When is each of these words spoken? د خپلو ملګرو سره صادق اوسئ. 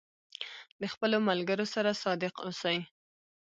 د 0.81 0.83
خپلو 0.93 1.17
ملګرو 1.29 1.65
سره 1.73 1.99
صادق 2.03 2.33
اوسئ. 2.45 2.77